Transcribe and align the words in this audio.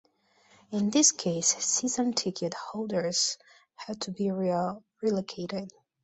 In 0.71 0.89
these 0.89 1.11
cases, 1.11 1.63
season 1.63 2.13
ticket 2.13 2.55
holders 2.55 3.37
have 3.75 3.99
to 3.99 4.11
be 4.11 4.23
reallocated. 4.31 5.69